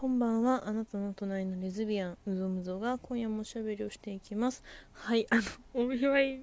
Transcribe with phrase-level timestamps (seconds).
[0.00, 0.62] こんばんは。
[0.66, 4.64] あなたの隣のレズビアン、うぞむぞが今夜もおしゃべりをしていきます。
[4.94, 5.42] はい、あの、
[5.74, 6.40] お見舞い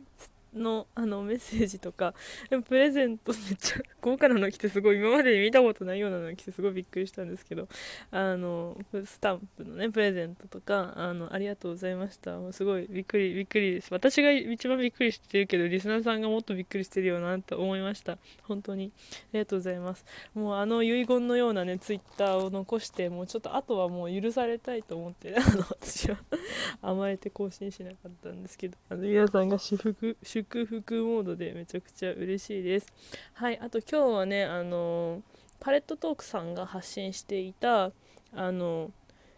[0.58, 2.14] のあのメッセージとか、
[2.68, 7.68] プレゼントめっちゃ豪華なの来てすごい今までに見たことないようなの来てすごいびっくりしたんですけど、
[8.12, 12.38] あの、スタンプのね、プレゼントとか、あの、ありがとうございました。
[12.38, 13.94] もうすごいびっくり、びっくりです。
[13.94, 18.18] 私が一番びっくりしてるけど、リスナーさんがもっとびっくりしてるよなと思いました。
[18.44, 18.92] 本当に。
[18.98, 20.06] ありがとうございます。
[20.34, 26.18] もうあの遺言のようなね、ツイッターを残して、もうちょっとあとはもう許されたいと思って、 あの、私は
[26.82, 30.18] 甘えて更新しなかったんですけど、あの、皆さんが祝福、
[30.50, 32.88] 福モードでめちゃくちゃ嬉しいです。
[33.34, 35.22] はい、あと今日はね、あの
[35.60, 37.92] パレットトークさんが発信していた、
[38.34, 38.92] あの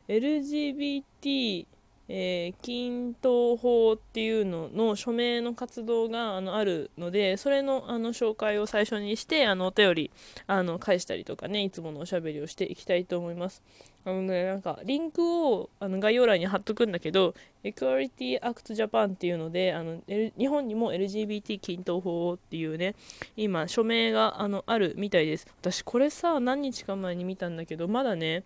[0.07, 1.65] LGBT
[2.11, 10.11] えー、均等法っていうのの署名の活動があのあるのでそれのあの紹介を最初にしてあのお便り
[10.47, 13.61] あの返したりとかねいつものおしゃべりをしていきたいと思います。
[14.05, 22.95] あのねなんかリンクをあの概要欄に貼っとくんだけど Equality Act Japan っていうのであの、日本にも LGBT 均等法っていうね
[23.37, 25.45] 今署名があのあるみたいです。
[25.61, 28.43] 私これさ何日か前に見たんだけどまだね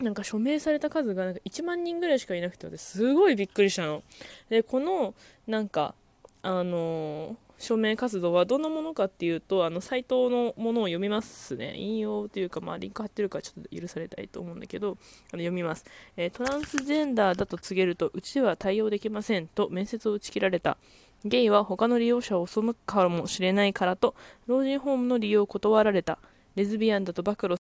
[0.00, 4.02] なんか署名された数がなんか1万人ぐらいしかいなくてすごいびっくりしたの。
[4.48, 5.14] でこの
[5.46, 5.94] なんか
[6.42, 11.74] あのー、署名活動はどんなものかっていうとあのサイトのものを読みますね。
[11.76, 14.96] 引用というか、まあ、リンク貼ってるからちょっと許されたいと思うんだけどあの
[15.32, 15.84] 読みます、
[16.16, 20.78] えー、トランスジェンダーだと告げるとうちでは対応できませんと面接を打ち切られた。
[21.26, 24.14] ゲイは他の利用者を襲うかもしれないからと
[24.46, 26.18] 老人ホームの利用を断られた。
[26.56, 27.59] レズビアンだと暴露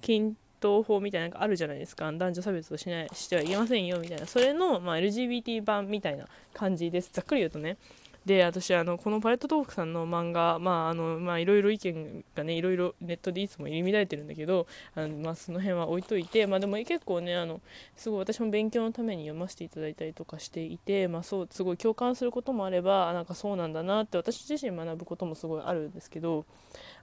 [0.00, 2.10] 均等法みたいなのがあるじゃないですか。
[2.12, 4.26] 男女差別をしないしてはいけませんよみたいな。
[4.26, 7.10] それの、まあ、LGBT 版みたいな感じです。
[7.12, 7.76] ざっくり言うとね。
[8.26, 17.60] で私あのこのパレットトークさんの漫画まああのまあいろいろ意見がねいろいろネットでいつも入り乱れてるんだけどあの、まあ、その辺は置いといてまあでも結構ねあの
[17.96, 26.44] すごい私も勉強のために読ませていただいたりとかしていてまあそうすごい共感することもあればなんかそうなんだなって私自身学ぶこともすごいあるんですけど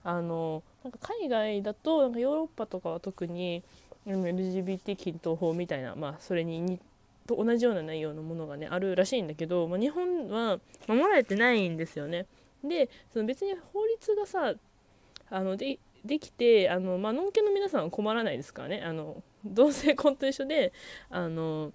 [0.04, 3.64] あのなんか海外だとなんかヨーロッパとかは特に
[4.06, 6.84] LGBT 均等法みたいな、まあ、それに似て
[7.28, 10.58] と同じような内容のものがねあるらしいんだけど、まあ、日本は
[10.88, 12.26] 守られてないんですよね。
[12.64, 14.54] でその別に法律がさ
[15.30, 20.72] あのでできてあの、まあのんけの皆さんは困らないですからねあの同性婚と一緒で
[21.10, 21.70] あの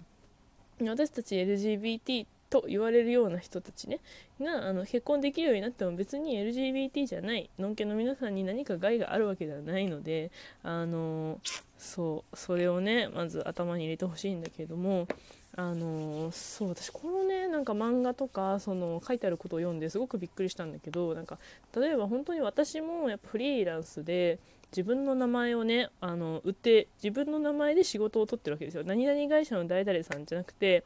[0.80, 3.98] 私たち LGBT と言われるような人たちね
[4.40, 10.30] があの結婚できるようになっても別に LGBT じゃないのんけの皆さんに何か害があるわけではないので
[10.62, 11.40] あの
[11.78, 15.08] そうそれをねまず頭に入れてほしいんだけども
[15.56, 21.40] あのそう私このねなんか漫画とかその書いてあることを読んですごくびっくりしたんだけどなんか
[21.76, 24.38] 例えば本当に私もやっぱフリーランスで
[24.74, 28.82] 自分の名前をねあの売って自分の名前で仕事を取ってるわけですよ。
[28.84, 30.84] 何々会社の誰々さんじゃなくて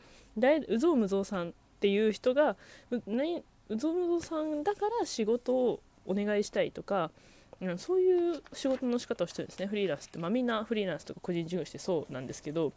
[0.68, 2.56] うぞうむぞうさんっていう人が
[2.90, 7.10] う何うぞうむぞうさんだから仕事をお願いしたいとか
[7.60, 9.66] うん、そういう仕事の仕方をしてるんですね。
[9.66, 12.72] フリーランスって、まあ、みんなフリーランスとか個人事業してそうなんですけど、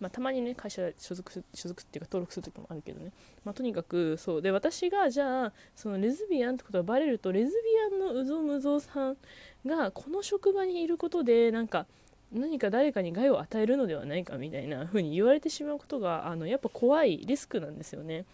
[0.00, 3.12] まあ、たまにね会社所属所属っていうか登録する時もあるけどね、
[3.44, 7.50] まあ、とにかくそうで私がじゃあそのレズビアンってことがバレるとレズ
[7.90, 9.16] ビアンのうぞむぞさん
[9.64, 11.86] がこの職場にいることでなんか
[12.32, 18.24] 何か誰かに害を与えるのではないかみたいな風に言われてしまうことがあのやっぱ怖いリスクなんですよね。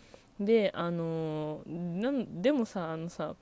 [0.41, 3.37] であのなんでもさあのさ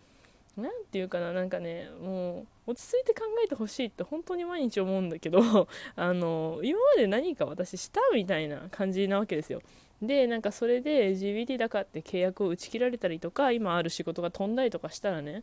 [0.56, 5.40] 何て言うかななんかねもう落ち着いて考えてほしいって本当に毎日思うんだけど
[5.96, 9.62] あの今まで何か私したみたいな感じなわけですよ。
[10.02, 15.42] でなんかそれで LGBT だかって契約を打ち切られたりとか今ある仕事が飛んだりとかしたらね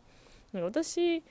[0.52, 1.22] 私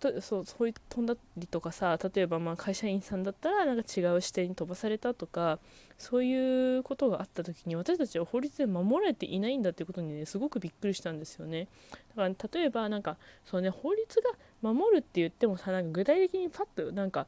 [0.00, 5.58] とそうそういう飛んだりとかさ例えばまあ会社員さんだったらなんか違う視点に飛ばされたとか
[5.98, 11.68] そういうことがあった時に私たちは法律で守られていないんだっていうことにねすごくびっくりしたんですよね。
[12.16, 14.30] だから例えばなんかそうね法律が
[14.62, 17.26] 守るって言ってもさなんか具体的にパッとなんか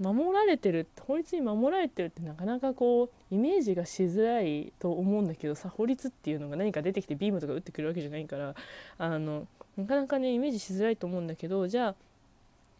[0.00, 8.54] 守られてる法律に守られてるってなかなかこうイメージがしづらいと思うんだけどさ法律っていうのが何か出てきてビームとか打ってくるわけじゃないから
[8.96, 9.46] あの
[9.76, 11.94] なかなかねイメージしづらいと思うんだけどじゃあ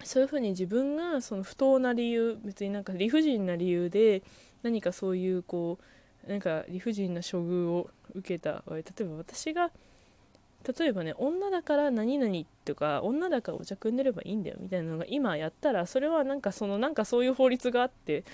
[0.05, 4.23] そういうふうに自分がその不当な理由別になんか理不尽な理由で
[4.63, 5.79] 何かそういうこ
[6.27, 9.71] うなんか理不尽な処遇を受けた場合例えば私が
[10.79, 18.25] 例えばね女だから何々とか女だからお茶汲んでればいいんだよみたいなのが今やったらそれはなんかそのなんかそういう法律があって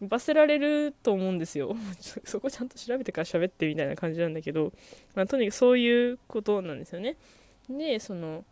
[0.00, 1.76] 罰せられると思うんですよ。
[2.24, 4.72] そこちゃんと調べてから喋ってみたいな感じなんだけど、
[5.14, 7.16] まあ、とにかくそういうことなんですよね。
[7.68, 8.44] でその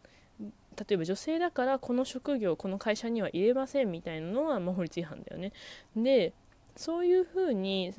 [0.80, 5.52] 例えば女性だからこの職業この会社には入れませんみたいなのは、まあ、法律違反だよね。
[5.94, 6.32] で
[6.76, 7.92] そういうふうに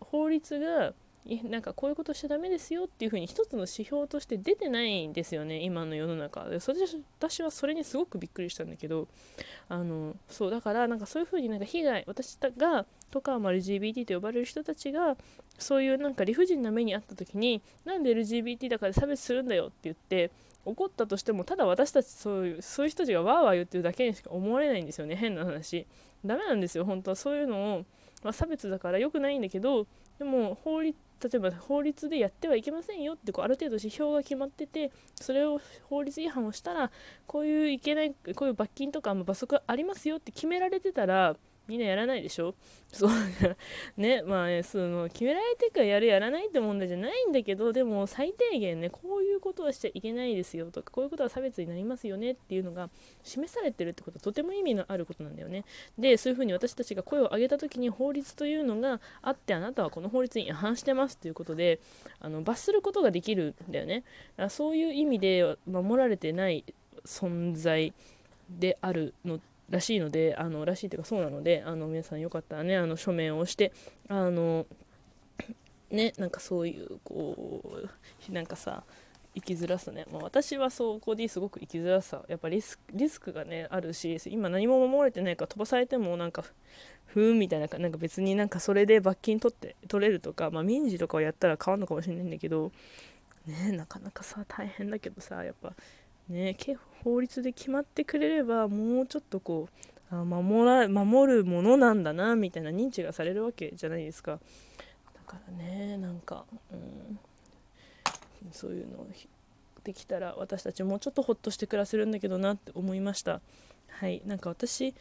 [0.00, 0.92] 法律が
[1.44, 6.44] なんかこういうことしちゃダメですよっていうふうに一つの指標として出てないんですよね今の世の中。
[6.48, 6.78] でそれ
[7.18, 9.08] 私はそれにすごくびっくりしたんだけど
[9.68, 15.16] あのそうだからなんかそういうふうになんか被害私がとか、まあ、LGBT と呼ばれる人たちが
[15.58, 20.30] そういうなんか理不尽な目にあった時になんで LGBT だから差別するんだよって言って
[20.66, 25.16] 怒ったとしてもただ私たちそういうそういう人たちがわーわー言ってるだけにしか思われないんですよね。
[25.16, 25.86] 変な話。
[26.24, 26.84] ダメなんですよ。
[26.84, 27.84] 本当はそういうのを、
[28.22, 29.86] まあ、差別だから良くないんだけど
[30.18, 36.90] でも法律例えば法律でやってはいけませんよってこうある程度指標が決まっててそれを法律違反をしたら
[37.26, 41.36] こういういけないこういう罰金とか罰則ありますよって決められてたら
[41.68, 42.54] みんなやらないでしょ？
[42.92, 43.10] そう
[43.96, 52.88] ねまあねその決められてからやるやらないって問題じゃないんだけどでも最低限ねこういうことはしちゃいけないですよとかこういうことは差別になりますよねっていうのが
[53.22, 55.64] 示されてるってことはとても意味のあることなんだよね。
[55.98, 61.80] でそういうふうに私たちが声を上げた時に法律というのがあってあなたはこの法律に違反してますということで
[62.20, 64.00] あの罰することができるんだよね。
[64.00, 66.64] だからそういう意味で守られてない
[67.04, 67.92] 存在
[68.48, 73.72] であるのってらしいのであのらしいというかそうなのであの皆さんよかったらねあの書面をして
[74.08, 74.66] あの
[75.90, 77.62] ねなんかそういうこ
[78.28, 78.84] うなんかさ
[79.34, 82.78] 生きづらさね、まあ、私はそこですごく生きづらさやっぱリス
[83.20, 86.42] クがねあるし今何も守れてないから飛ばされてもなんか
[87.04, 92.72] ふーみたいななんか別になんかそれで罰金取って取れるとか、まあ、民事とかをやったら変わるのかもしれないんだけど
[93.46, 95.74] ねなかなかさ大変だけどさやっぱ
[96.30, 99.68] ね刑法法律で決まってくれればもうちょっとこ
[100.10, 104.40] うあ守ら守るものなんだなみたいな認知がされるわけじゃないですか。
[105.14, 107.18] だからねなんか、うん、
[108.50, 109.06] そういうの
[109.84, 113.40] できたら私たちもうちょっとほっとして暮らせるんだけどなって思いました。
[113.86, 114.92] はいなんか私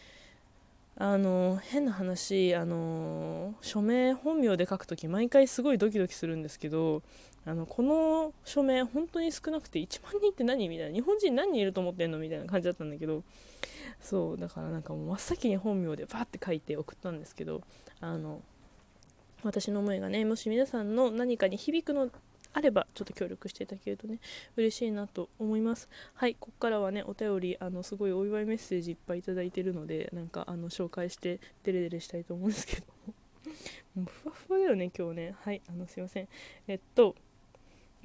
[0.98, 7.04] あの変な話あの署名本名で書くとき毎回すごいドキドキするんですけど
[7.46, 10.70] あのこの署名本当に少なくて1万人って何？
[10.70, 10.94] みたいな。
[10.94, 12.18] 日本人何人いると思ってんの？
[12.18, 13.24] みたいな感じだったんだけど
[14.02, 17.62] そうだからなんかもう真っ先に本名でバーって書いて送ったんですけど
[18.00, 18.42] あの
[19.44, 22.10] 私の思いがねもし皆さんの何かに響くの
[22.56, 24.20] あればちょっと協力していただけるとね
[24.56, 32.86] 嬉しいなと思いますはいここからはねお便りあのすごいお祝いメッセージいっぱいいただいてるのでなんかあの紹介してデレデレしたいと思うんですけど
[34.02, 36.30] もうふわふわだよね今日ねはいあのすいません
[36.70, 37.16] えっと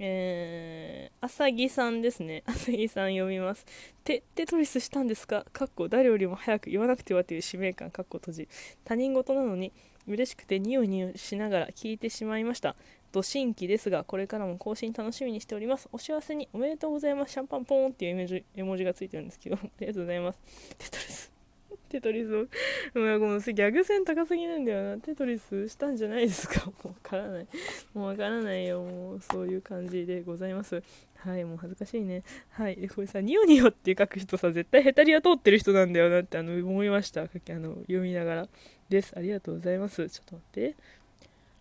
[0.03, 2.43] えー、朝木さんですね。
[2.49, 3.67] 朝木さん読みます。
[4.03, 5.45] テテトリスしたんですか？
[5.53, 8.49] かっこ誰よりも早く言わなくてはという使命感、かっこ閉じ。
[8.85, 9.75] 他人事なのに
[10.07, 12.77] 嬉しくてニオニオしながら聞いてしまいました。
[13.13, 15.89] ド新規ですが、これからも更新楽しみにしております。
[15.93, 17.33] お幸せにおめでとうございます。
[17.33, 20.39] シャンパンポーンっていう絵文字絵文字がついてるんですけど、ありがとうございます。
[20.79, 21.33] テトリス。
[21.91, 22.47] テトリスを、
[22.95, 24.99] まあ、このギャグ線高すぎなんだよな。
[24.99, 27.47] テトリスしたんじゃないですか もうわからない。
[27.95, 28.83] もうわからないよ。
[28.83, 30.83] もうそういう感じでございます。
[31.17, 32.23] はい、もう恥ずかしいね。
[32.51, 32.77] はい。
[32.77, 37.23] で、これさ、ニオニオって書く人さ、絶対ヘタリア通ってる人なんだよなってあの思いました。
[37.23, 38.49] あの読みながら。
[38.91, 39.13] です。
[39.17, 40.11] ありがとうございます。
[40.11, 40.77] ちょっと待って。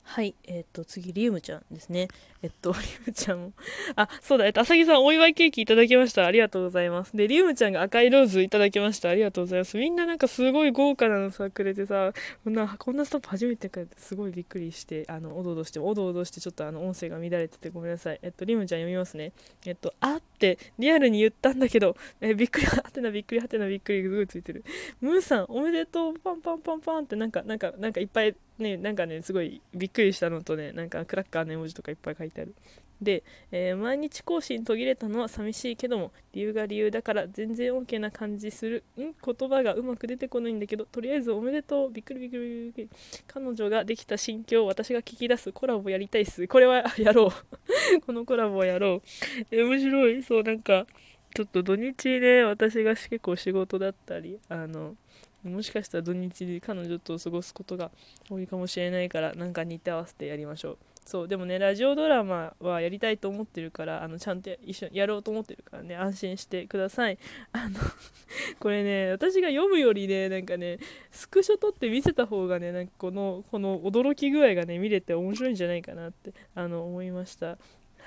[0.09, 2.07] はい、えっ、と、次、リウムちゃんですね。
[2.41, 3.53] えっと、 リウムちゃんも、
[3.95, 6.25] あ、そうだ、えっと、あさぎさん、お祝いケーキいただきました。
[6.25, 7.15] ありがとうございます。
[7.15, 9.09] で、リウムちゃんが赤いローズいただきました。
[9.09, 9.77] ありがとうございます。
[9.77, 12.11] みんななんかすごい豪華なのさ、くれてさ、
[12.43, 18.19] こんな、こんなストップ初めてかすごいびっくりして、あの、おどおどして、おどおどして、ちょっとあの、音声が乱れててごめんなさい。
[18.23, 19.31] えっと、リウムちゃん読みますね。
[19.67, 24.63] えっと、あって、リアルに言ったんだけど、え びっくり、はてなびっくり、はてなびっくり、すごいついてる。
[25.01, 32.53] ムーさん、おめでとう、パンパンパンパンって、なんか、なんか、なんかいっぱい、ねなんかねすごいびっくりしたのとねなんかクラッカーの絵文字とかいっぱい書いてある。
[33.01, 38.83] で、えー、毎日更新途切れたのは寂しいけども理由が理由だから全然 OK な感じする。
[38.97, 41.91] ん言葉がうまく出てこないんだけどとりあえずおめでとう。
[41.91, 42.89] びっくりびっくりびっくり。
[43.27, 46.47] 彼女ができた心境を私が聞き出すコラボやりたいっす。
[46.47, 48.01] これはやろう。
[48.05, 49.01] このコラボやろう。
[49.51, 50.21] え面白い。
[50.21, 50.85] そうなんか
[51.33, 54.95] ちょっと土日で私が結構仕事だったりあの
[55.43, 57.91] もしかしたら土日で彼女と過ごすことが
[58.29, 60.77] 多いかもしれないからなんか似て合わせてやりましょう。
[61.05, 67.17] そうでもねラジオドラマはやりたいと思ってるからあのちゃんと一緒にやろうと思ってるからね安心してください。
[67.51, 67.79] あの
[68.59, 70.77] これね私が読むよりねなんかね
[71.11, 77.57] スクショ撮って見せた方がねなんかこのこの驚き具合がね見れて面白いんじゃないかなってあの思いました。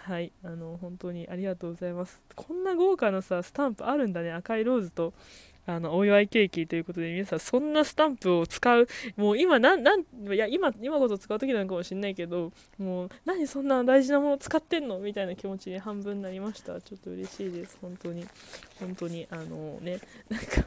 [0.05, 2.23] はいあの本当にありがとうございます。
[2.37, 5.13] こんな豪華なさスタンプあるんだね赤いローズと。
[5.65, 16.81] あのお祝いケーキということで皆さんそんなスタンプを使うもう今なんなんいや今今こそ使う時なのかもしれないけどもう何そんな大事なもの使ってんのみたいな気持ちに半分になりました。
[16.81, 17.79] ちょっと嬉しいです。
[17.81, 18.27] 本当に。
[18.81, 20.65] 本当にあのねなんか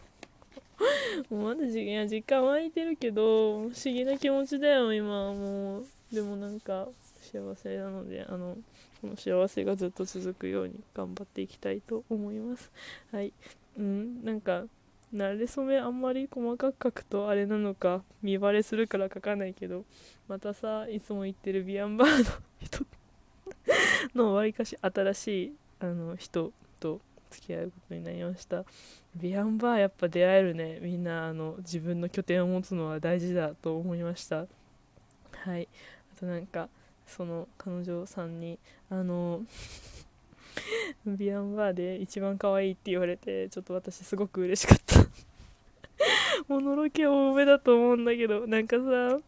[1.30, 5.34] もうまだいや時間湧いてるけど不思議な気持ちだよ今。
[5.34, 6.88] もうでもなんか
[7.22, 8.58] 幸せなのであの
[9.02, 12.72] この幸せがずっと続くように頑張っていきたいと思います。
[13.12, 13.34] はい。
[13.78, 14.64] うんなんか
[15.14, 19.86] 慣れ初めあんまり細かく書くとあれなのか見バレするから書かないけど
[20.28, 22.86] またさいつも言ってるビアンバーの人
[24.16, 28.64] のわりかし新しいあの人と付き合うことになりました。
[29.16, 30.80] ビアンバーやっぱ出会えるね。
[30.82, 34.46] みんなあの自分の拠点を持つのは大事だと思いました。
[35.32, 35.68] はい。
[36.16, 36.70] あとなんか
[37.06, 38.58] その彼女さんに
[38.90, 39.44] あの
[41.12, 45.06] ビアンバーで一番可愛いって言われてちょっと私すごく嬉しかった。
[46.48, 49.20] ものろけ多めだと思うんだけどなんかさ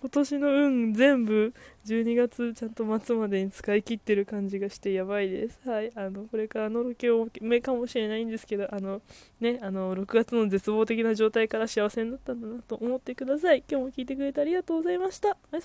[0.00, 1.54] 今年の運全部
[1.86, 5.58] 12月ちゃんと末までに使い切ってる感じがしてやばいです。
[5.68, 9.00] はいあのこれからのろけ多めかもしれないんですけどあの
[9.40, 13.64] ねあの6月の絶望的な状態から幸せになったんだなと思ってください。
[13.68, 15.28] 今日も聞いてくれてありがとうございました。
[15.28, 15.54] おやすみ